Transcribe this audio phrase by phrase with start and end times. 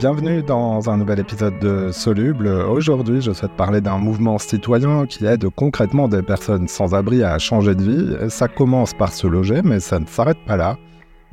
[0.00, 2.46] Bienvenue dans un nouvel épisode de Soluble.
[2.48, 7.38] Aujourd'hui, je souhaite parler d'un mouvement citoyen qui aide concrètement des personnes sans abri à
[7.38, 8.30] changer de vie.
[8.30, 10.78] Ça commence par se loger, mais ça ne s'arrête pas là.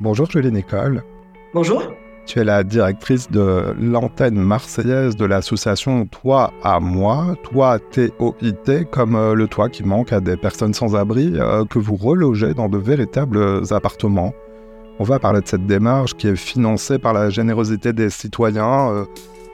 [0.00, 1.02] Bonjour Julie Nicole.
[1.54, 1.82] Bonjour.
[2.26, 9.16] Tu es la directrice de l'antenne marseillaise de l'association Toi à moi, Toi TOIT, comme
[9.16, 12.68] euh, le toit qui manque à des personnes sans abri euh, que vous relogez dans
[12.68, 14.34] de véritables appartements.
[15.00, 19.04] On va parler de cette démarche qui est financée par la générosité des citoyens euh,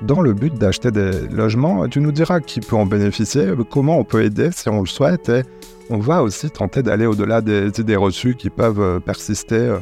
[0.00, 1.86] dans le but d'acheter des logements.
[1.86, 5.28] Tu nous diras qui peut en bénéficier, comment on peut aider si on le souhaite
[5.28, 5.42] et
[5.90, 9.78] on va aussi tenter d'aller au-delà des idées reçues qui peuvent euh, persister euh,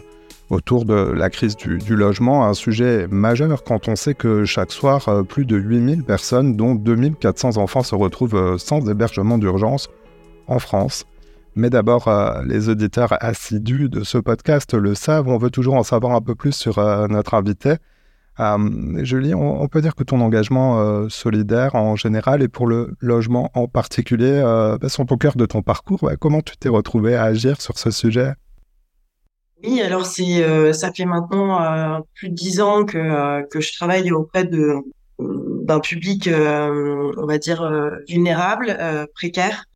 [0.50, 5.24] autour de la crise du, logement, un sujet majeur quand on sait que chaque soir,
[5.26, 9.88] plus de 8000 personnes, dont 2400 enfants, se retrouvent sans hébergement d'urgence
[10.48, 11.06] en France.
[11.54, 15.82] Mais d'abord, euh, les auditeurs assidus de ce podcast le savent, on veut toujours en
[15.82, 17.74] savoir un peu plus sur euh, notre invité.
[18.40, 23.50] Euh, Julie, on, peut dire que ton engagement solidaire en général et pour le logement
[23.52, 24.40] en particulier
[24.80, 26.10] bah, sont au cœur de ton parcours.
[26.18, 28.32] comment tu t'es retrouvé à agir sur ce sujet?
[29.62, 35.80] Oui, alors c'est ça fait maintenant plus de dix ans que, je travaille auprès d'un
[35.80, 37.70] public, on va dire,
[38.08, 38.78] vulnérable,
[39.14, 39.66] précaire,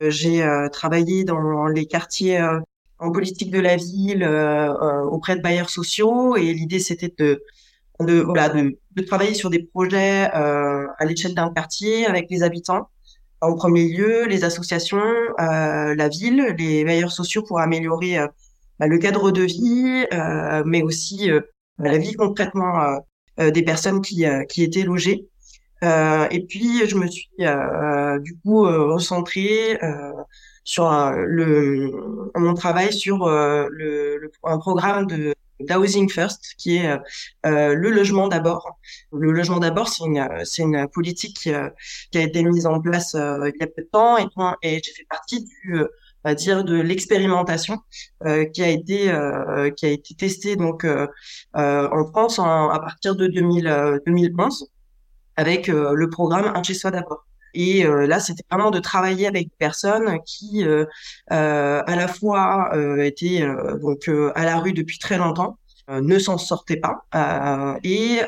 [0.00, 2.60] j'ai euh, travaillé dans les quartiers euh,
[2.98, 7.42] en politique de la ville euh, auprès de bailleurs sociaux et l'idée c'était de
[8.00, 12.88] de, voilà, de, de, travailler sur des projets à l'échelle d'un quartier avec les habitants.
[13.42, 15.04] En premier lieu, les associations,
[15.36, 18.16] la ville, les bailleurs sociaux pour améliorer
[18.78, 20.06] bah, le cadre de vie,
[20.64, 21.28] mais aussi
[21.76, 23.02] bah, la vie concrètement
[23.36, 25.28] des personnes qui, qui étaient logées.
[25.82, 29.78] Euh, et puis je me suis euh, du coup euh, recentrée
[30.64, 31.90] sur le
[32.36, 35.34] mon travail sur le, un programme de
[35.70, 36.98] Housing First, qui est
[37.44, 38.78] le logement d'abord.
[39.12, 41.50] Le logement d'abord, c'est une, c'est une politique qui,
[42.10, 44.16] qui, a été mise en place il y a peu de temps
[44.62, 45.84] et, j'ai fait partie du,
[46.36, 47.78] dire de l'expérimentation
[48.52, 49.12] qui a été
[49.76, 50.86] qui a été testée donc
[51.54, 54.70] en France en, à partir de 2000, 2011
[55.40, 57.24] avec euh, le programme Un chez soi d'abord.
[57.54, 60.84] Et euh, là, c'était vraiment de travailler avec des personnes qui, euh,
[61.28, 63.44] à la fois, étaient
[63.80, 65.58] donc à la rue depuis très longtemps,
[65.88, 67.06] ne s'en sortaient pas
[67.82, 68.20] et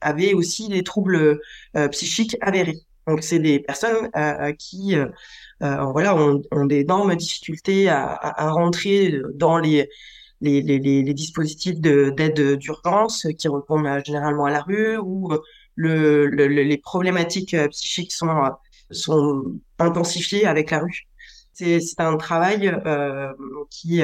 [0.00, 1.40] avaient aussi des troubles
[1.90, 2.80] psychiques avérés.
[3.06, 4.10] Donc, c'est des personnes
[4.58, 4.94] qui,
[5.60, 9.88] voilà, ont, d'énormes difficultés à, rentrer dans les,
[10.42, 15.32] les dispositifs d'aide d'urgence qui répondent généralement à la rue ou
[15.78, 18.50] le, les problématiques euh, psychiques sont, euh,
[18.90, 19.44] sont
[19.78, 21.06] intensifiées avec la rue.
[21.52, 23.32] C'est un travail euh,
[23.70, 24.02] qui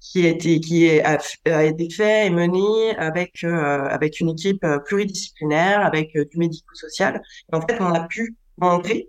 [0.00, 6.12] qui a été qui a, été fait et mené avec avec une équipe pluridisciplinaire avec
[6.12, 7.20] du médico-social
[7.52, 9.08] en fait on a pu montrer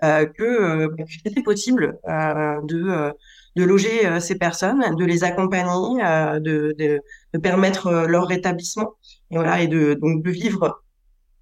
[0.00, 0.88] que
[1.24, 3.12] c'était possible de
[3.56, 6.00] de loger ces personnes de les accompagner
[6.40, 7.00] de, de,
[7.34, 8.92] de permettre leur rétablissement
[9.32, 10.82] et voilà et de donc de vivre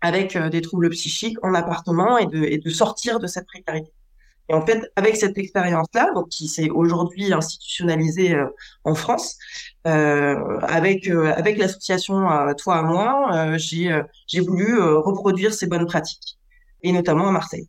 [0.01, 3.93] avec euh, des troubles psychiques en appartement et de, sortir de cette précarité.
[4.49, 8.47] Et en fait, avec cette expérience-là, qui s'est aujourd'hui institutionnalisée euh,
[8.85, 9.37] en France,
[9.87, 12.27] euh, avec avec l'association
[12.59, 16.39] Toi à moi, j'ai j'ai voulu reproduire ces bonnes pratiques,
[16.83, 17.69] et notamment à Marseille.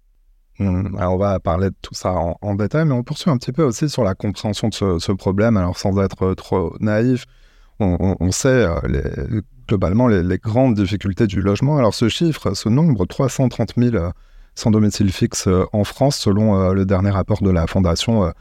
[0.60, 3.64] Mmh, on va parler de tout ça en, détail, mais on poursuit un petit peu
[3.64, 5.58] aussi sur la compréhension de ce, problème.
[5.58, 7.26] Alors sans être trop naïf,
[7.80, 11.78] on, on, on sait les, globalement les, grandes difficultés du logement.
[11.78, 14.10] Alors ce chiffre, ce nombre, 330 000 euh,
[14.54, 18.34] sans domicile fixe euh, en France, selon euh, le dernier rapport de la Fondation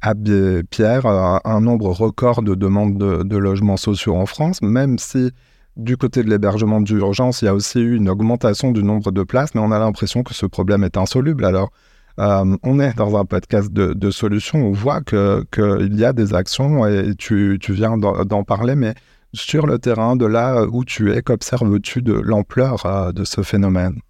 [0.00, 5.30] Abbé Pierre, un nombre record de demandes de, logements sociaux en France, même si
[5.76, 9.22] du côté de l'hébergement d'urgence, il y a aussi eu une augmentation du nombre de
[9.24, 11.44] places, mais on a l'impression que ce problème est insoluble.
[11.44, 11.70] Alors,
[12.16, 17.14] on est dans un podcast de, solutions, on voit qu'il y a des actions et
[17.16, 18.94] tu, tu viens d'en parler, mais
[19.38, 24.00] sur le terrain, de là où tu es, qu'observes-tu de l'ampleur euh, de ce phénomène?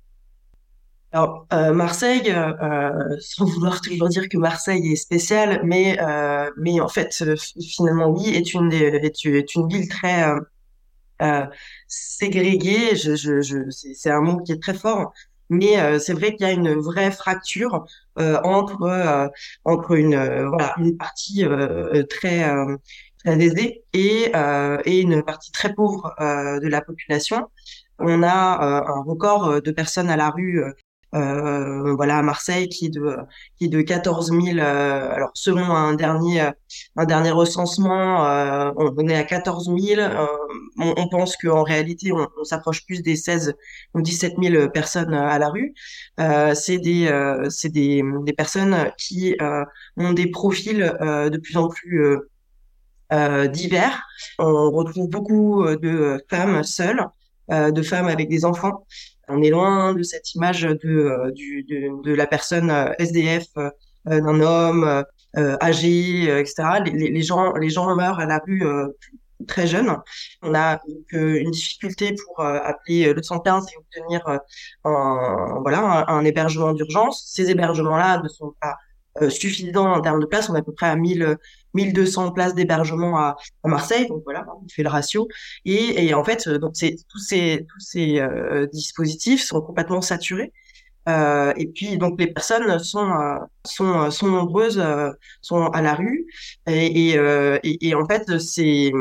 [1.12, 5.98] Alors euh, Marseille, euh, sans vouloir toujours dire que Marseille est spéciale, mais
[6.58, 7.24] mais en fait
[7.60, 10.26] finalement oui est une est, une ville très
[11.86, 12.94] ségrégée.
[12.94, 15.14] Je, je c'est un mot qui est très fort,
[15.48, 17.86] mais c'est vrai qu'il y a une vraie fracture
[18.16, 19.30] entre
[19.64, 20.18] entre une
[20.50, 21.42] voilà une partie
[22.10, 22.44] très
[23.92, 27.48] et, euh, et une partie très pauvre euh, de la population.
[27.98, 30.62] On a euh, un record de personnes à la rue
[31.14, 33.16] euh, voilà à Marseille qui est de
[33.56, 36.50] qui est de 14 000 euh, alors selon un dernier
[36.96, 40.02] un dernier recensement euh, on est à 14 000
[40.76, 43.54] on, on, pense qu'en réalité on, on s'approche plus des 16
[43.94, 45.72] ou 17 000 personnes à la rue
[46.54, 47.08] c'est des
[47.48, 49.34] c'est des, des personnes qui
[49.96, 52.18] ont des profils de plus en plus
[53.10, 54.02] divers
[54.38, 57.06] on retrouve beaucoup de femmes seules
[57.48, 58.84] de femmes avec des enfants
[59.28, 63.70] on est loin de cette image de, euh, de, de, la personne euh, SDF, euh,
[64.06, 65.04] d'un homme
[65.36, 66.80] âgé, etc.
[66.86, 68.64] Les, gens, les gens meurent à la rue
[69.46, 69.94] très jeunes.
[70.42, 70.80] On a
[71.12, 74.40] une difficulté pour appeler le 115 et obtenir
[74.84, 77.24] un, voilà, un, hébergement d'urgence.
[77.26, 78.78] Ces hébergements-là ne sont pas
[79.28, 80.48] suffisants en termes de place.
[80.48, 81.38] On est à peu près à 1000,
[81.74, 84.06] 1200 places d'hébergement à, Marseille.
[84.08, 85.28] Donc voilà, on fait le ratio.
[85.64, 90.52] Et, en fait, euh, donc c'est tous ces tous ces euh, dispositifs sont complètement saturés.
[91.08, 94.82] Euh, et puis donc les personnes sont euh, sont sont nombreuses,
[95.42, 96.26] sont à la rue.
[96.66, 97.14] Et,
[97.94, 98.92] en fait, c'est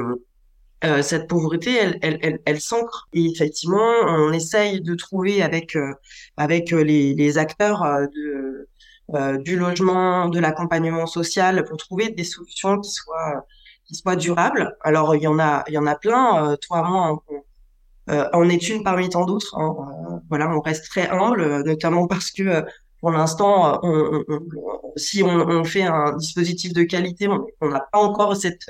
[1.02, 3.08] cette pauvreté, elle, elle, elle, s'ancre.
[3.14, 5.78] Et effectivement, on essaye de trouver avec
[6.38, 7.84] avec les, les acteurs
[8.14, 8.77] de euh,
[9.44, 13.46] du logement, de l'accompagnement social pour trouver des solutions qui soient
[13.86, 14.76] qui soient durables.
[14.82, 16.52] Alors il y en a il y en a plein.
[16.52, 17.44] Euh, toi moi on,
[18.12, 19.58] euh, en est une parmi tant d'autres.
[19.58, 20.22] Hein.
[20.30, 22.66] voilà, on reste très humble, notamment parce que
[23.00, 24.24] pour l'instant, on,
[24.96, 28.66] si on, on, fait un dispositif de qualité, on n'a pas encore cette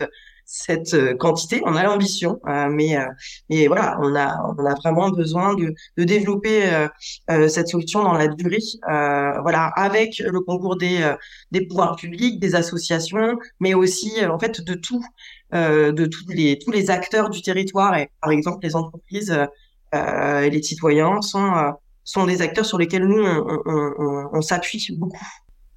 [0.47, 1.61] cette euh, quantité.
[1.65, 3.05] On a l'ambition, euh, mais euh,
[3.49, 6.87] mais voilà, on a on a vraiment besoin de, de développer
[7.49, 8.63] cette solution dans la durée.
[8.85, 10.99] voilà, avec le concours des
[11.51, 15.03] des pouvoirs publics, des associations, mais aussi en fait de tout
[15.51, 19.37] de tous les tous les acteurs du territoire et par exemple les entreprises
[19.93, 21.73] et les citoyens sont
[22.03, 25.27] sont des acteurs sur lesquels nous on, on, on s'appuie beaucoup.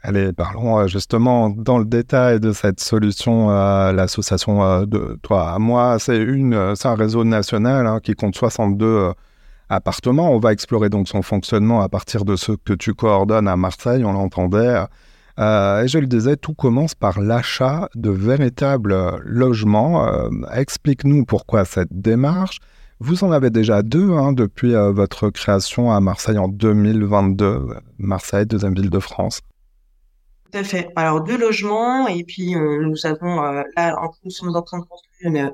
[0.03, 5.53] Allez, parlons euh, justement dans le détail de cette solution à l'association euh, de toi
[5.53, 5.99] à moi.
[5.99, 6.27] C'est
[6.75, 9.13] c'est un réseau national hein, qui compte 62 euh,
[9.69, 10.31] appartements.
[10.33, 14.03] On va explorer donc son fonctionnement à partir de ce que tu coordonnes à Marseille.
[14.03, 14.85] On l'entendait.
[15.39, 20.09] et je le disais, tout commence par l'achat de véritables logements.
[20.53, 22.59] explique-nous pourquoi cette démarche.
[23.01, 27.69] Vous en avez déjà deux hein, depuis votre création à Marseille en 2022.
[27.99, 29.41] Marseille, deuxième ville de France.
[30.51, 30.89] Tout à fait.
[30.97, 33.95] Alors deux logements et puis euh, nous avons euh, là
[34.25, 35.53] nous sommes en train de construire une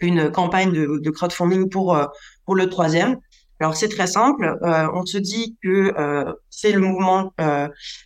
[0.00, 2.06] une campagne de, de crowdfunding pour euh,
[2.44, 3.18] pour le troisième.
[3.60, 4.58] Alors c'est très simple.
[4.62, 5.94] on se dit que
[6.48, 7.30] c'est le mouvement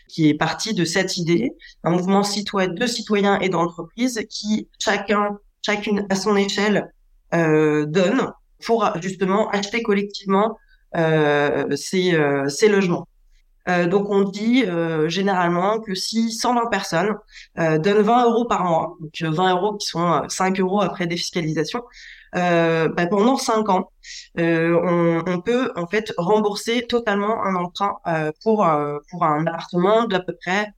[0.08, 1.52] qui est parti de cette idée,
[1.84, 6.92] un mouvement citoyen de citoyens et d'entreprises qui chacun chacune à son échelle
[7.30, 8.32] donne
[8.66, 10.58] pour justement acheter collectivement
[10.92, 12.18] ces
[12.48, 13.06] ces logements.
[13.68, 17.14] Euh, donc on dit euh, généralement que si 120 personnes
[17.58, 21.82] euh, donnent 20 euros par mois, donc 20 euros qui sont 5 euros après défiscalisation,
[22.32, 23.90] bah, pendant 5 ans,
[24.36, 27.96] on, peut en fait rembourser totalement un emprunt
[28.42, 28.66] pour
[29.10, 30.72] pour un appartement d'à peu près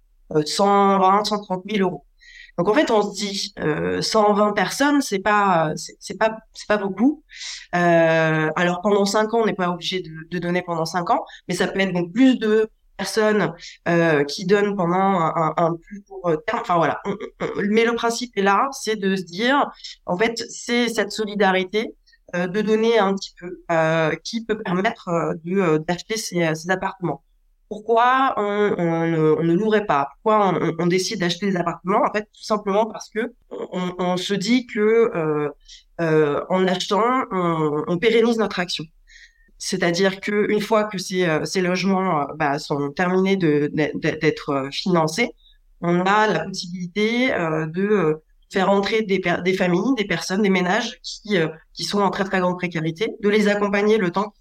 [0.45, 2.05] 120 130 000 euros.
[2.59, 6.79] Donc en fait, on se dit euh, 120 personnes, c'est pas c'est pas c'est pas
[6.79, 7.23] beaucoup.
[7.75, 11.25] Euh, alors pendant cinq ans, on n'est pas obligé de, de, donner pendant cinq ans,
[11.49, 13.53] mais ça peut être donc plus de personnes
[13.89, 16.61] euh, qui donnent pendant un, un, plus court terme.
[16.63, 17.03] Enfin voilà.
[17.69, 19.71] mais le principe est là, c'est de se dire,
[20.07, 21.95] en fait, c'est cette solidarité
[22.35, 26.71] euh, de donner un petit peu euh, qui peut permettre euh, de d'acheter ces, ces
[26.71, 27.23] appartements
[27.69, 30.09] pourquoi on, ne, louerait pas?
[30.15, 34.67] Pourquoi on, décide d'acheter des appartements En fait, tout simplement parce que on, se dit
[34.67, 35.49] que euh,
[36.01, 38.85] euh, en achetant, on, pérennise notre action.
[39.59, 45.31] C'est-à-dire que une fois que ces, euh, logements bah, sont terminés d'être financés,
[45.81, 49.21] on a la possibilité de faire entrer des,
[49.55, 53.99] familles, des personnes, des ménages qui, sont en très très grande précarité, de les accompagner
[53.99, 54.35] le temps.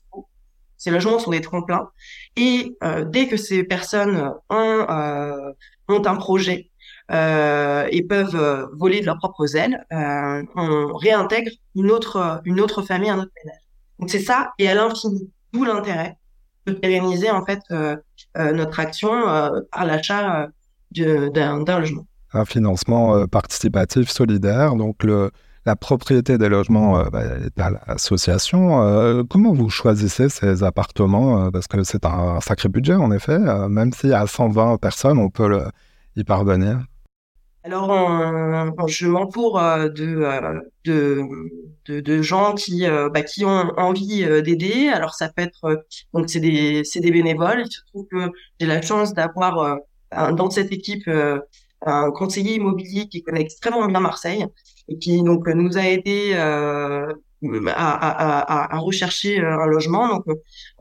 [0.85, 1.89] Ces logements sont des tremplins
[2.35, 5.51] et euh, dès que ces personnes ont, euh,
[5.87, 6.69] ont un projet
[7.11, 12.59] euh, et peuvent euh, voler de leurs propres ailes, euh, on réintègre une autre, une
[12.59, 13.61] autre famille, un autre ménage.
[13.97, 16.19] Donc c'est ça, et à l'infini, d'où l'intérêt
[16.67, 17.61] de pérenniser en fait
[18.35, 19.09] notre action
[19.71, 20.49] par l'achat
[20.91, 22.05] d'un logement.
[22.31, 25.31] Un financement participatif solidaire, donc le,
[25.65, 28.83] la propriété des logements euh, bah, est à l'association.
[28.83, 33.39] Euh, comment vous choisissez ces appartements euh, Parce que c'est un, sacré budget, en effet.
[33.69, 35.59] même si à 120 personnes, on peut
[36.15, 36.79] y parvenir?
[37.63, 44.89] alors, je m'entoure de, de, de, gens qui, bah, qui ont envie d'aider.
[44.89, 47.63] Alors, ça peut être donc c'est des des bénévoles.
[47.65, 49.79] Il se trouve que j'ai la chance d'avoir
[50.11, 51.09] dans cette équipe
[51.85, 54.45] un conseiller immobilier qui connaît extrêmement bien Marseille
[54.87, 57.09] et qui donc nous a aidé à,
[57.75, 60.07] à, à, rechercher euh, un logement.
[60.07, 60.25] Donc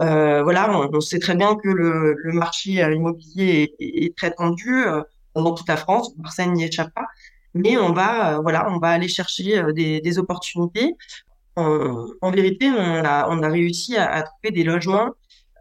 [0.00, 5.02] euh, voilà, on, sait très bien que le, le marché immobilier est, très tendu euh,
[5.34, 6.12] dans toute la France.
[6.18, 7.06] Marseille n'y échappe pas.
[7.54, 10.94] Mais on va, voilà, on va aller chercher des, des opportunités.
[11.56, 15.10] En, en, vérité, on a, on a réussi à, à trouver des logements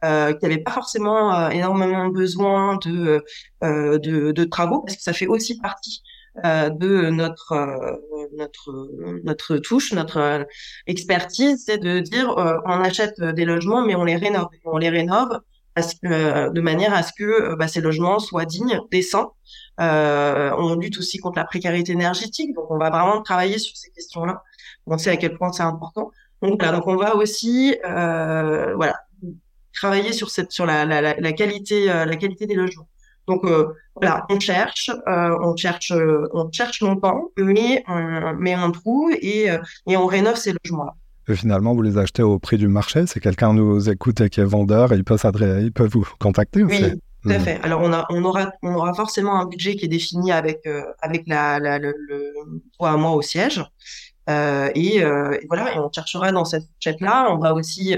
[0.03, 3.23] euh, qui n'avaient pas forcément énormément besoin de,
[3.63, 6.03] euh, de, de, travaux, parce que ça fait aussi partie
[6.43, 8.89] euh, de notre euh, notre
[9.23, 10.43] notre touche, notre euh,
[10.87, 12.33] expertise, c'est de dire
[12.65, 15.41] on achète des logements mais on les rénove, on les rénove
[15.75, 19.35] parce que, de manière à ce que bah, ces logements soient dignes, décents.
[19.77, 24.41] on lutte aussi contre la précarité énergétique, donc on va vraiment travailler sur ces questions-là.
[24.87, 26.11] On sait à quel point c'est important.
[26.41, 28.95] Donc, voilà, donc on va aussi voilà
[29.73, 32.87] travailler sur cette sur la, la, la qualité la qualité des logements.
[33.27, 38.55] Donc euh, voilà, on cherche, euh, on cherche, euh, on cherche longtemps, mais on, mais
[38.55, 39.47] on trouve et,
[39.87, 40.93] et on rénove ces logements-là.
[41.33, 43.07] finalement, vous les achetez au prix du marché.
[43.07, 45.15] Si quelqu'un nous écoute et qui est vendeur, il peut
[45.61, 46.63] il peut vous contacter.
[46.63, 46.81] Oui,
[47.23, 47.41] tout à hmm.
[47.41, 47.59] fait.
[47.63, 50.67] Alors on a, on aura, on aura forcément un budget qui est défini avec
[51.01, 52.33] avec la, la le, le
[52.73, 53.63] trois mois au siège.
[54.29, 57.27] Euh, et, euh, et, voilà, et on cherchera dans cette chèque-là.
[57.29, 57.95] On va aussi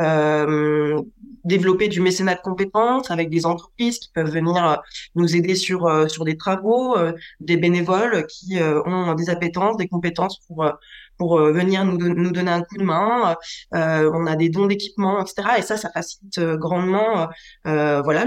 [0.00, 1.00] euh,
[1.44, 4.74] développer du mécénat de compétences avec des entreprises qui peuvent venir euh,
[5.14, 6.96] nous aider sur euh, sur des travaux,
[7.40, 10.70] des bénévoles qui ont des appétences, des compétences pour
[11.18, 13.36] pour venir nous, nous donner un coup de main.
[13.72, 15.48] on a des dons d'équipement, etc.
[15.58, 17.28] Et ça, ça facilite grandement,
[17.64, 18.24] voilà,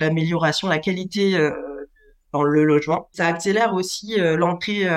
[0.00, 1.50] l'amélioration, la qualité
[2.32, 3.08] dans le logement.
[3.12, 4.88] Ça accélère aussi l'entrée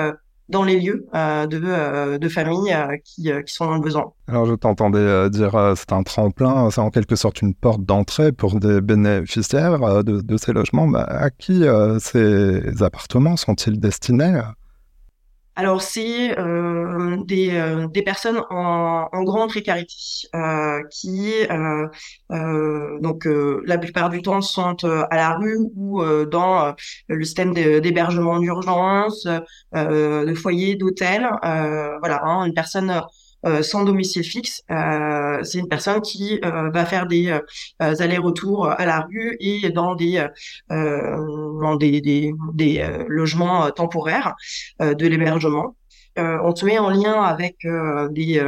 [0.48, 4.12] dans les lieux euh, de, euh, de familles euh, qui, qui, sont dans le besoin.
[4.26, 8.58] Alors je t'entendais dire c'est un tremplin, c'est en quelque sorte une porte d'entrée pour
[8.58, 10.88] des bénéficiaires de, de ces logements.
[10.88, 11.64] Bah, à qui
[12.00, 14.40] ces appartements sont-ils destinés?
[15.58, 19.96] Alors, c'est euh, des, euh, des personnes en, grande précarité
[20.36, 21.32] euh, qui,
[23.00, 23.26] donc,
[23.66, 26.76] la plupart du temps, sont à la rue ou dans
[27.08, 29.26] le système d'hébergement d'urgence,
[29.74, 31.28] de foyer, d'hôtel.
[31.42, 33.02] voilà, hein, une personne
[33.46, 37.38] euh, sans domicile fixe, euh, c'est une personne qui euh, va faire des
[37.78, 40.26] allers-retours à la rue et dans des
[40.68, 44.34] dans des, des, des logements temporaires
[44.80, 45.76] de l'hébergement.
[46.16, 47.58] on se met en lien avec
[48.10, 48.40] des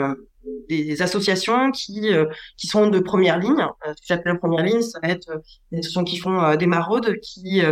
[0.68, 3.60] des associations qui euh, qui sont de première ligne.
[3.60, 5.38] Euh, ce que j'appelle première ligne, ça va être euh,
[5.72, 7.62] des associations qui font des maraudes, qui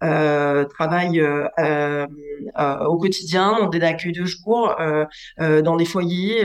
[0.00, 4.74] travaillent au quotidien dans des accueils de jour,
[5.38, 6.44] dans des foyers,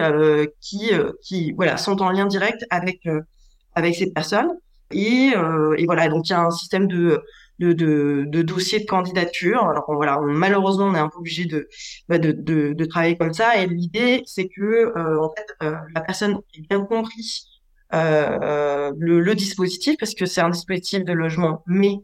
[0.59, 3.07] qui qui voilà sont en lien direct avec
[3.75, 4.51] avec ces personnes.
[4.91, 5.31] Et,
[5.77, 7.23] et voilà, donc il y a un système de
[7.61, 9.63] de, de, dossiers de candidature.
[9.63, 11.69] Alors voilà, malheureusement, on est un peu obligé de,
[12.09, 13.57] bah, de, travailler comme ça.
[13.61, 15.27] Et l'idée, c'est que euh,
[15.63, 17.45] euh, la personne ait bien compris
[17.93, 21.99] euh, le, dispositif, parce que c'est un dispositif de logement, mais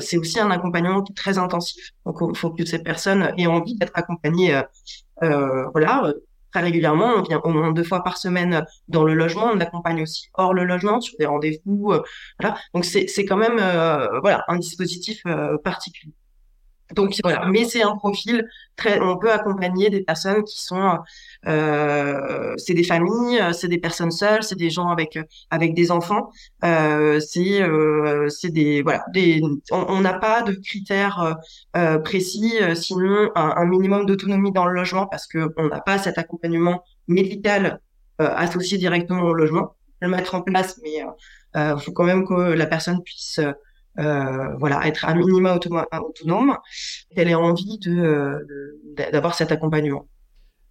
[0.00, 1.90] c'est aussi un accompagnement très intensif.
[2.06, 4.60] Donc, il faut que ces personnes aient envie d'être accompagnées.
[5.20, 6.12] Voilà,
[6.52, 7.14] très régulièrement.
[7.16, 9.50] On vient au moins deux fois par semaine dans le logement.
[9.52, 11.92] On accompagne aussi hors le logement sur des rendez-vous.
[11.92, 12.02] Euh,
[12.40, 12.56] voilà.
[12.74, 16.14] Donc c'est quand même euh, voilà un dispositif euh, particulier.
[16.94, 19.00] Donc voilà, mais c'est un profil très.
[19.00, 20.98] On peut accompagner des personnes qui sont,
[21.46, 25.18] euh, c'est des familles, c'est des personnes seules, c'est des gens avec
[25.50, 26.30] avec des enfants.
[26.64, 29.42] Euh, c'est euh, c'est des voilà des.
[29.70, 31.36] On n'a pas de critères
[31.76, 36.18] euh, précis, sinon un, minimum d'autonomie dans le logement parce que on n'a pas cet
[36.18, 37.80] accompagnement médical
[38.18, 39.74] associé directement au logement.
[40.00, 41.02] le mettre en place, mais
[41.56, 43.40] il faut quand même que la personne puisse
[43.98, 46.56] euh, voilà, être à minima autonome,
[47.14, 48.46] qu'elle ait envie de,
[49.12, 50.08] d'avoir cet accompagnement.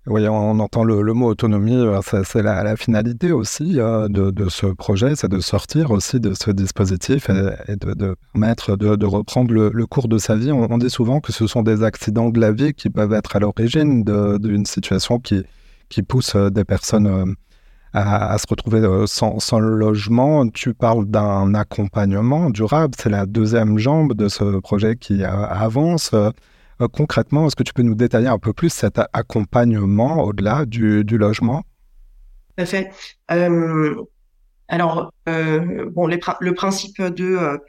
[0.08, 5.16] Oui, on entend le, mot autonomie, euh, c'est la, finalité aussi euh, de, ce projet,
[5.16, 7.30] c'est de sortir aussi de ce dispositif
[7.68, 10.52] et, de, permettre de, reprendre le, cours de sa vie.
[10.52, 13.40] On, dit souvent que ce sont des accidents de la vie qui peuvent être à
[13.40, 15.44] l'origine d'une situation qui,
[16.08, 17.36] pousse des personnes
[17.94, 20.48] à, se retrouver euh, sans, logement.
[20.50, 26.12] Tu parles d'un accompagnement durable, c'est la deuxième jambe de ce projet qui euh, avance.
[26.82, 31.04] Euh, concrètement, est-ce que tu peux nous détailler un peu plus cet accompagnement au-delà du,
[31.04, 31.64] logement?
[32.58, 32.92] Tout à fait.
[33.32, 33.96] Euh,
[34.68, 37.60] alors, euh, bon, le principe de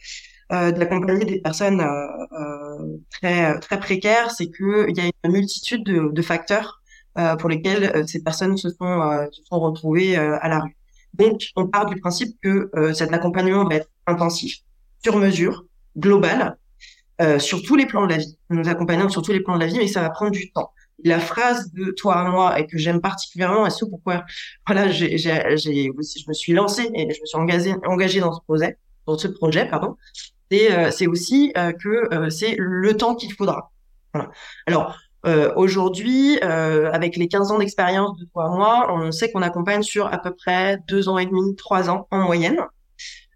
[0.50, 1.82] d'accompagner des personnes
[3.10, 6.82] très très précaires, c'est que il y a une multitude de, de facteurs
[7.38, 10.76] pour lesquels ces personnes se sont se sont retrouvées à la rue.
[11.14, 14.58] Donc, on part du principe que cet accompagnement va être intensif,
[15.02, 15.64] sur mesure,
[15.96, 16.58] global,
[17.22, 18.36] euh, sur tous les plans de la vie.
[18.50, 20.72] Nous accompagnons sur tous les plans de la vie, mais ça va prendre du temps.
[21.04, 24.24] La phrase de toi à moi et que j'aime particulièrement, et c'est pourquoi
[24.66, 28.40] voilà, j'ai, j'ai, je me suis lancée et je me suis engagée, engagée dans ce
[28.40, 28.76] projet,
[29.06, 29.96] dans ce projet, pardon.
[30.50, 33.70] C'est, euh, c'est aussi euh, que c'est le temps qu'il faudra.
[34.66, 34.96] Alors,
[35.56, 40.06] aujourd'hui, avec les 15 ans d'expérience de toi à moi, on sait qu'on accompagne sur
[40.06, 42.58] à peu près deux ans et demi, trois ans en moyenne.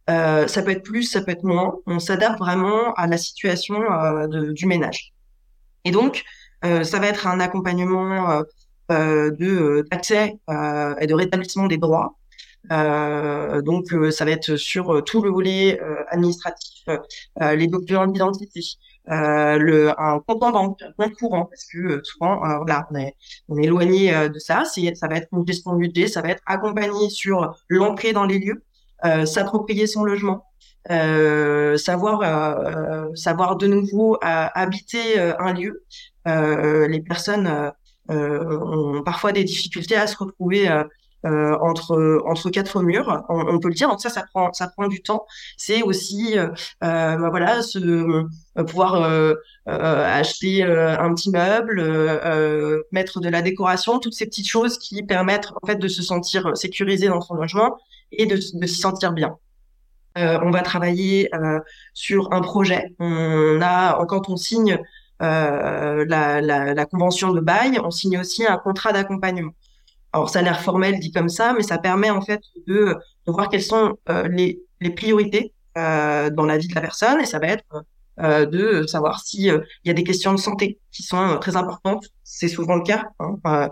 [0.08, 1.78] Euh, ça peut être plus, ça peut être moins.
[1.86, 5.12] On s'adapte vraiment à la situation euh, du ménage.
[5.84, 6.24] Et donc,
[6.64, 8.42] euh, ça va être un accompagnement
[8.88, 10.38] de d'accès
[11.00, 12.16] et de rétablissement des droits.
[12.70, 16.84] donc, ça va être sur tout le volet administratif,
[17.40, 18.60] les documents d'identité,
[19.08, 23.16] le un compte en banque, un compte courant, parce que souvent, là, on est,
[23.48, 24.64] on est éloigné de ça.
[24.64, 28.65] Ça va être une gestion budget, ça va être accompagné sur l'entrée dans les lieux.
[29.04, 30.46] Euh, s'approprier son logement,
[30.90, 35.84] euh, savoir euh, savoir de nouveau habiter un lieu.
[36.24, 37.72] les personnes
[38.08, 40.68] ont parfois des difficultés à se retrouver
[41.26, 43.88] euh, entre entre quatre murs, on, peut le dire.
[43.88, 45.26] Donc ça, ça prend ça prend du temps.
[45.56, 46.48] C'est aussi euh,
[46.80, 47.60] bah voilà,
[48.66, 51.82] pouvoir acheter un petit meuble,
[52.92, 56.56] mettre de la décoration, toutes ces petites choses qui permettent en fait de se sentir
[56.56, 57.76] sécurisé dans son logement
[58.12, 59.36] et de, de s'y sentir bien.
[60.16, 61.60] Euh, on va travailler euh,
[61.92, 62.94] sur un projet.
[62.98, 63.58] On
[64.08, 64.78] quand on signe
[65.22, 69.52] euh, la, convention de bail, on signe aussi un contrat d'accompagnement.
[70.16, 72.96] Alors ça a l'air formel dit comme ça, mais ça permet en fait de,
[73.26, 77.20] de voir quelles sont euh, les, les, priorités euh, dans la vie de la personne
[77.20, 77.84] et ça va être
[78.18, 81.36] euh, de savoir si euh, il y a des questions de santé qui sont euh,
[81.36, 82.06] très importantes.
[82.24, 83.04] C'est souvent le cas.
[83.18, 83.68] Hein.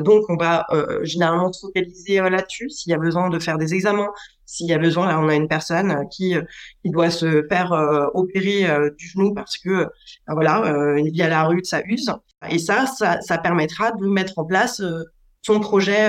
[0.00, 0.66] donc, on va
[1.02, 2.70] généralement se focaliser là-dessus.
[2.70, 4.08] S'il y a besoin de faire des examens,
[4.46, 6.34] s'il y a besoin, là, on a une personne qui,
[6.82, 7.70] qui doit se faire
[8.14, 8.66] opérer
[8.98, 9.86] du genou parce que
[10.26, 12.10] voilà, une vie à la rue, ça use.
[12.50, 14.82] Et ça, ça, ça permettra de mettre en place
[15.44, 16.08] son projet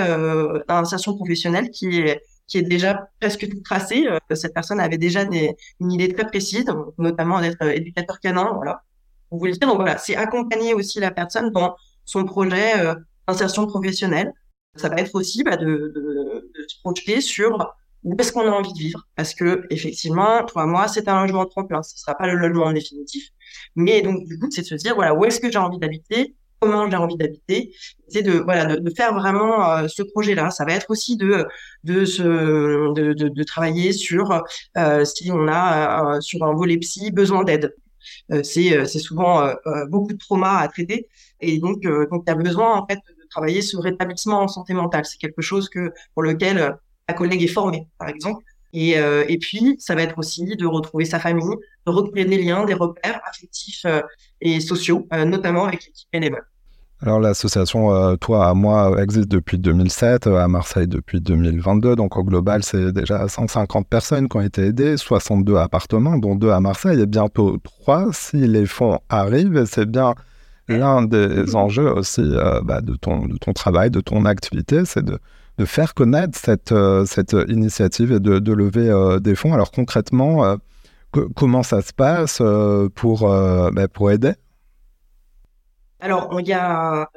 [0.67, 4.07] d'insertion professionnelle qui est qui est déjà presque tout tracé.
[4.07, 6.65] Euh, cette personne avait déjà des, une idée très précise,
[6.97, 8.51] notamment d'être euh, éducateur canin.
[8.55, 8.83] Voilà.
[9.31, 12.95] Vous voulez dire, donc voilà, c'est accompagner aussi la personne dans son projet euh,
[13.27, 14.31] d'insertion professionnelle.
[14.75, 18.51] Ça va être aussi bah, de, de, de, se projeter sur où est-ce qu'on a
[18.51, 19.07] envie de vivre.
[19.15, 21.81] Parce que effectivement, toi, moi, c'est un logement tremplin.
[21.81, 23.29] Ce sera pas le logement définitif.
[23.75, 26.35] Mais donc, du coup, c'est de se dire, voilà, où est-ce que j'ai envie d'habiter?
[26.65, 27.71] Comment j'ai envie d'habiter.
[28.07, 30.49] C'est de voilà de, faire vraiment euh, ce projet-là.
[30.51, 31.47] Ça va être aussi de
[31.83, 34.43] de se de, de, travailler sur
[34.77, 37.75] euh, si on a euh, sur un volet psy besoin d'aide.
[38.43, 39.51] C'est c'est souvent
[39.89, 41.07] beaucoup de trauma à traiter
[41.41, 44.73] et donc donc il y a besoin en fait de travailler sur rétablissement en santé
[44.73, 45.05] mentale.
[45.05, 48.43] C'est quelque chose que pour lequel ma collègue est formée par exemple.
[48.73, 51.55] Et, et puis, ça va être aussi de retrouver sa famille,
[51.87, 53.85] de recréer des liens, des repères affectifs
[54.41, 56.45] et sociaux, notamment avec l'équipe bénévole.
[57.01, 62.63] Alors l'association Toi à moi existe depuis 2007, à Marseille depuis 2022, donc au global
[62.63, 67.05] c'est déjà 150 personnes qui ont été aidées, 62 appartements, dont deux à Marseille et
[67.05, 69.57] bientôt trois si les fonds arrivent.
[69.57, 70.15] Et c'est bien
[70.67, 72.23] l'un des enjeux aussi
[72.63, 75.19] bah, de, ton, de ton travail, de ton activité, c'est de
[75.57, 79.53] de faire connaître cette, euh, cette initiative et de, lever euh, des fonds.
[79.53, 80.55] Alors concrètement, euh,
[81.35, 82.41] comment ça se passe
[82.93, 84.33] pour, bah, pour aider?
[86.05, 87.09] Alors, il y a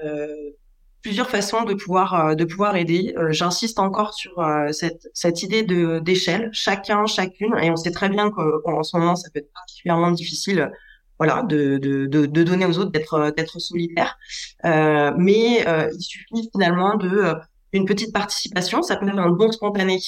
[1.02, 3.14] plusieurs façons de pouvoir de pouvoir aider.
[3.28, 8.30] J'insiste encore sur cette cette idée de d'échelle, chacun, chacune, et on sait très bien
[8.30, 10.72] qu'en ce moment ça peut être particulièrement difficile,
[11.18, 14.16] voilà, de de, de, donner aux autres d'être d'être solidaire,
[14.64, 17.34] mais il suffit finalement de
[17.74, 19.98] une petite participation, ça peut être un don spontané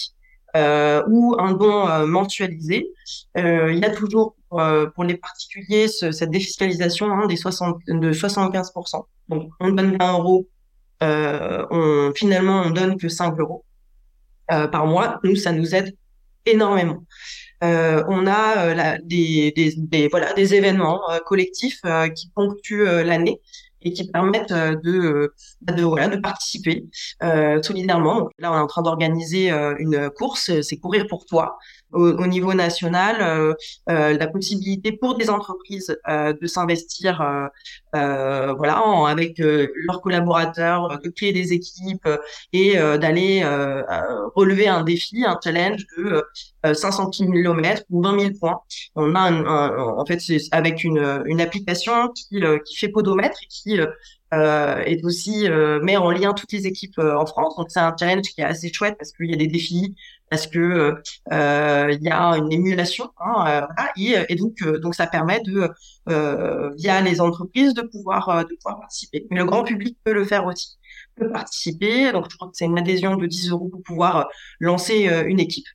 [0.57, 2.91] euh, ou un don euh, mensualisé.
[3.37, 7.79] Euh, il y a toujours euh, pour les particuliers ce, cette défiscalisation hein, des 60,
[7.87, 9.05] de 75%.
[9.29, 10.49] Donc on donne 20 euros,
[11.03, 13.65] euh, on, finalement on donne que 5 euros
[14.53, 15.21] euh, par mois.
[15.23, 15.95] Nous, ça nous aide
[16.47, 17.05] énormément.
[17.63, 21.83] on a des, des, des, voilà, des événements collectifs
[22.17, 23.41] qui ponctuent l'année
[23.83, 26.85] et qui permettent euh, de, euh, bah, de, voilà, de participer
[27.23, 28.29] euh, solidairement.
[28.39, 31.59] Là, on est en train d'organiser euh, une course, c'est courir pour toi.
[31.93, 33.55] Au, niveau national euh,
[33.89, 37.51] euh, la possibilité pour des entreprises euh, de s'investir
[37.93, 42.09] voilà avec leurs collaborateurs de créer des équipes
[42.53, 43.45] et d'aller
[44.35, 46.25] relever un défi un challenge de
[46.73, 48.61] 500 km ou 20 000 points
[48.95, 50.21] on a en fait
[50.53, 53.81] avec une, une application qui, qui fait podomètre et qui
[54.33, 57.57] euh, et aussi euh, met en lien toutes les équipes euh, en France.
[57.57, 59.97] Donc c'est un challenge qui est assez chouette parce qu'il y a des défis,
[60.31, 60.95] parce que
[61.33, 63.67] euh, il y a une émulation, hein,
[63.97, 65.71] et, et, donc donc ça permet de
[66.77, 69.27] via les entreprises de pouvoir de pouvoir participer.
[69.31, 70.79] Mais le grand public peut le faire aussi,
[71.17, 72.13] peut participer.
[72.13, 74.29] Donc je crois que c'est une adhésion de 10 euros pour pouvoir
[74.61, 75.67] lancer une équipe.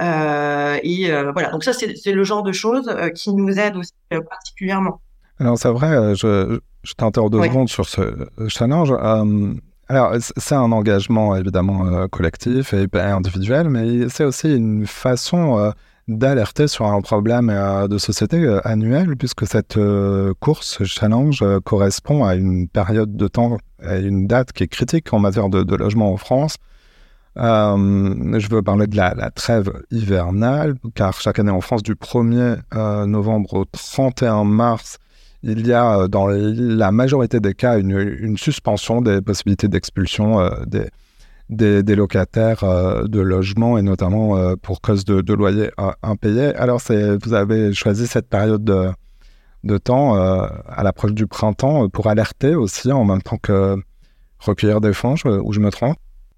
[0.00, 5.00] et voilà, donc ça c'est le genre de choses qui nous aide aussi particulièrement.
[5.38, 8.92] Alors c'est vrai, je, je t'interromps deux secondes sur ce challenge.
[9.90, 15.58] Euh, alors, c'est un engagement évidemment euh, collectif et individuel, mais c'est aussi une façon
[15.58, 15.70] euh,
[16.08, 17.48] d'alerter sur un problème
[17.88, 19.78] de société annuel, puisque cette
[20.40, 25.18] course, challenge, correspond à une période de temps, à une date qui est critique en
[25.18, 26.56] matière de, logement en France.
[27.36, 32.56] je veux parler de la, trêve hivernale, car chaque année en France, du 1er
[33.04, 34.96] novembre au 31 mars,
[35.42, 40.50] il y a euh, dans la majorité des cas une, suspension des possibilités d'expulsion euh,
[41.48, 45.70] des, locataires euh, de logements et notamment pour cause de, loyers
[46.02, 46.54] impayés.
[46.54, 46.80] Alors
[47.22, 53.04] vous avez choisi cette période de, temps à l'approche du printemps pour alerter aussi en
[53.04, 53.76] même temps que
[54.40, 55.96] recueillir des fonds, où je me trompe?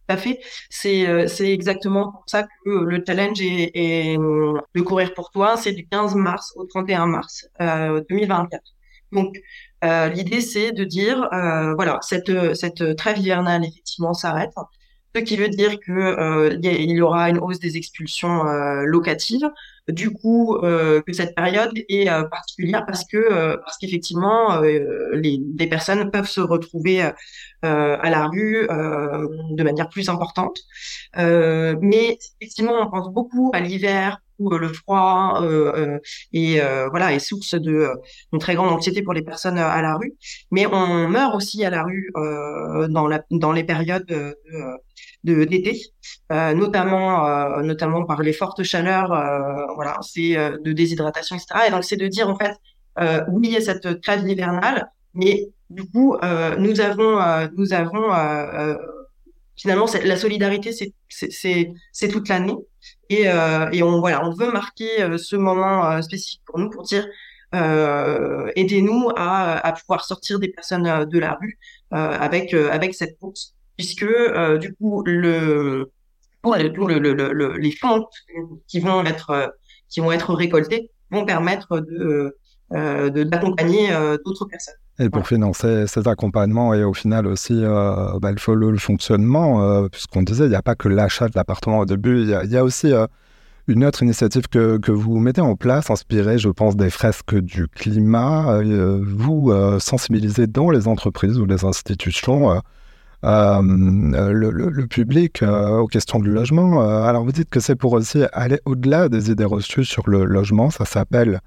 [0.08, 0.40] À fait.
[0.70, 1.04] C'est
[1.40, 5.56] exactement ça que le challenge est de courir pour toi.
[5.56, 8.62] C'est du 15 mars au 31 mars 2024.
[9.12, 9.36] Donc,
[9.84, 14.52] euh, l'idée, c'est de dire, euh, voilà, cette, cette trêve hivernale, effectivement, s'arrête.
[15.14, 19.48] Ce qui veut dire que euh, il y aura une hausse des expulsions euh, locatives.
[19.88, 25.66] Du coup, euh, que cette période est euh, particulière parce que parce qu'effectivement, les, les,
[25.66, 27.02] personnes peuvent se retrouver
[27.62, 30.60] à la rue de manière plus importante.
[31.16, 35.42] mais effectivement, on pense beaucoup à l'hiver, le froid
[36.32, 37.90] et voilà est source de
[38.32, 40.14] une très grande anxiété pour les personnes à la rue.
[40.50, 42.10] Mais on meurt aussi à la rue
[42.88, 44.06] dans la dans les périodes
[45.24, 45.80] de d'été,
[46.32, 51.66] euh, notamment euh, notamment par les fortes chaleurs, euh, voilà, c'est de déshydratation, etc.
[51.68, 52.56] Et donc c'est de dire en fait,
[52.98, 56.16] y a cette trêve hivernale, mais du coup,
[56.58, 57.18] nous avons
[57.56, 58.10] nous avons
[59.56, 62.56] finalement la solidarité, c'est c'est c'est toute l'année
[63.08, 63.24] et
[63.72, 67.06] et on voilà, on veut marquer ce moment spécifique pour nous pour dire
[67.52, 71.58] aidez-nous à, pouvoir sortir des personnes de la rue
[71.90, 75.90] avec avec cette course puisque euh, du coup le,
[76.44, 78.06] le, les fonds
[78.68, 79.48] qui vont être euh,
[79.88, 82.38] qui vont être récoltés vont permettre de euh,
[82.70, 83.90] d'accompagner
[84.24, 84.74] d'autres personnes.
[84.98, 90.44] Et pour financer cet accompagnement et au final aussi bah, le, le, fonctionnement, puisqu'on disait,
[90.44, 92.92] il n'y a pas que l'achat de l'appartement au début, il y, a aussi
[93.66, 97.66] une autre initiative que, que, vous mettez en place, inspirée, je pense, des fresques du
[97.66, 98.60] climat.
[98.62, 102.60] vous sensibilisez dans les entreprises ou les institutions
[103.22, 106.82] euh, le, le, public euh, aux questions du logement.
[106.82, 110.24] Euh, alors vous dites que c'est pour aussi aller au-delà des idées reçues sur le
[110.24, 110.70] logement.
[110.70, 111.40] Ça s'appelle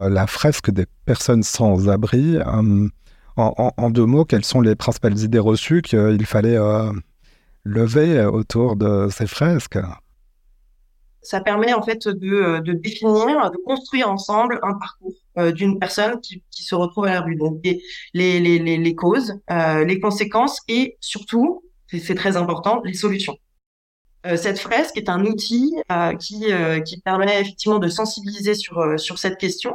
[0.00, 2.38] la fresque des personnes sans abri.
[2.46, 2.88] En,
[3.76, 6.58] en, deux mots, quelles sont les principales idées reçues qu'il fallait
[7.64, 9.78] lever autour de ces fresques?
[11.20, 16.20] Ça permet en fait de, euh, définir, de construire ensemble un parcours euh, d'une personne
[16.20, 17.36] qui, se retrouve à la rue.
[17.36, 17.60] Donc
[18.14, 23.36] les, causes, euh, les conséquences et surtout, c'est très important, les solutions.
[24.26, 26.46] Euh, cette fresque est un outil euh, qui,
[26.84, 29.74] qui permet effectivement de sensibiliser sur, sur cette question.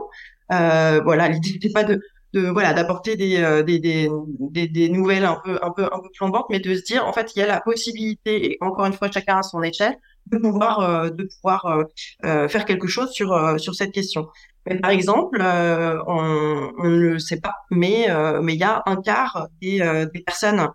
[0.50, 2.02] voilà, l'idée n'était pas de,
[2.34, 6.48] de voilà d'apporter des, des, des, des, nouvelles un peu un peu un peu flambantes,
[6.50, 9.10] mais de se dire en fait il y a la possibilité et encore une fois
[9.12, 11.84] chacun à son échelle de pouvoir euh, de pouvoir euh,
[12.26, 14.28] euh, faire quelque chose sur sur cette question.
[14.66, 18.08] Mais par exemple, on, on, ne le sait pas, mais
[18.42, 19.80] mais il y a un quart des,
[20.14, 20.70] des personnes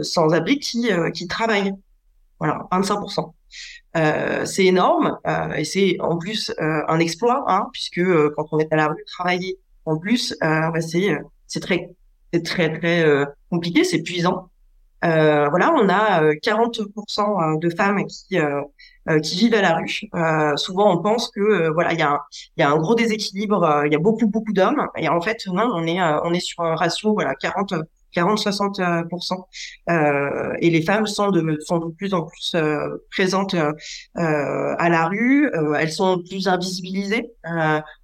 [0.00, 1.74] sans abri qui qui travaillent.
[2.40, 3.32] Voilà, 25%.
[3.96, 5.18] Euh, c'est énorme
[5.56, 8.02] et c'est en plus un exploit, hein, puisque
[8.36, 11.90] quand on est à la rue travailler, en plus, bah, c'est c'est très
[12.32, 14.50] c'est très très compliqué, c'est épuisant.
[15.04, 18.38] Euh, voilà, on a 40% euh, euh, de femmes qui
[19.22, 20.56] qui vivent à la rue.
[20.56, 22.20] souvent, on pense que voilà, il y a un,
[22.56, 23.82] il y a un gros déséquilibre.
[23.86, 26.62] Il y a beaucoup beaucoup d'hommes et en fait non, on est on est sur
[26.62, 27.74] un ratio voilà 40
[28.14, 29.44] 40-60%.
[29.88, 33.72] Euh, et les femmes sont de, sont de plus en plus euh, présentes euh,
[34.14, 35.50] à la rue.
[35.78, 37.30] elles sont plus invisibilisées.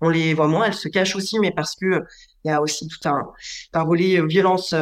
[0.01, 0.67] on les voit moins.
[0.67, 2.03] Elles se cachent aussi, mais parce que
[2.45, 3.27] il y a aussi tout un,
[3.73, 4.75] un volet violence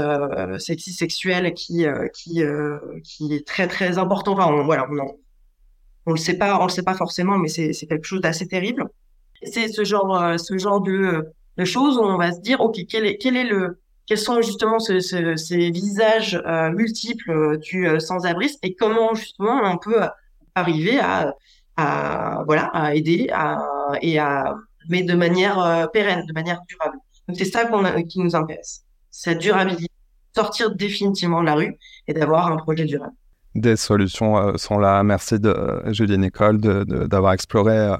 [0.58, 2.42] sexy sexuelle qui qui
[3.02, 4.32] qui est très très important.
[4.32, 5.16] Enfin, on, voilà, on,
[6.06, 8.46] on le sait pas, on le sait pas forcément, mais c'est c'est quelque chose d'assez
[8.46, 8.84] terrible.
[9.42, 11.24] C'est ce genre ce genre de
[11.56, 14.42] de choses où on va se dire ok quel est quel est le quels sont
[14.42, 19.78] justement ce, ce, ces visages euh, multiples euh, du euh, sans-abrisme et comment justement on
[19.78, 20.02] peut
[20.54, 21.34] arriver à,
[22.46, 23.66] voilà à aider à,
[24.00, 24.54] et à
[24.88, 26.98] mais de manière pérenne, de manière durable.
[27.26, 29.90] Donc c'est ça qu'on qui nous intéresse, cette durabilité,
[30.34, 33.14] sortir définitivement de la rue et d'avoir un projet durable.
[33.54, 35.02] Des solutions sont là.
[35.02, 37.96] Merci de Julie Nicole d'avoir exploré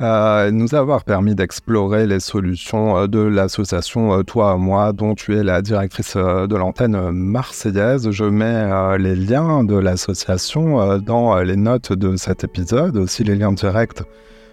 [0.00, 5.14] euh, nous avoir permis d'explorer les solutions euh, de l'association euh, Toi à moi, dont
[5.14, 8.10] tu es la directrice de l'antenne marseillaise.
[8.10, 13.52] Je mets les liens de l'association dans les notes de cet épisode, aussi les liens
[13.52, 14.02] directs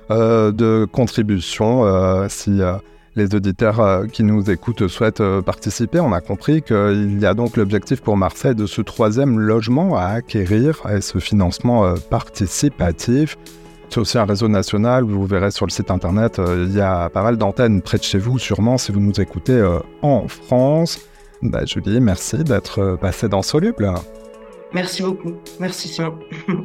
[0.09, 2.61] de contribution si
[3.15, 5.99] les auditeurs qui nous écoutent souhaitent participer.
[5.99, 10.05] On a compris qu'il y a donc l'objectif pour Marseille de ce troisième logement à
[10.05, 13.37] acquérir et ce financement participatif.
[13.89, 15.03] C'est aussi un réseau national.
[15.03, 18.03] Vous verrez sur le site internet, euh, il y a pas mal d'antennes près de
[18.03, 20.99] chez vous, sûrement, si vous nous écoutez euh, en France.
[21.41, 23.91] Bah, Julie, merci d'être euh, passé dans Soluble.
[24.73, 25.33] Merci beaucoup.
[25.59, 26.19] Merci Simon.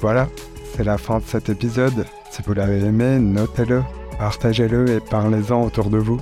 [0.00, 0.26] voilà,
[0.74, 2.06] c'est la fin de cet épisode.
[2.30, 3.82] Si vous l'avez aimé, notez-le,
[4.18, 6.20] partagez-le et parlez-en autour de vous.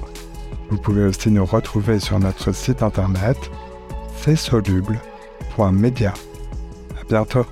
[0.70, 3.38] Vous pouvez aussi nous retrouver sur notre site internet,
[4.16, 6.12] c'est soluble.media
[7.08, 7.46] bientôt.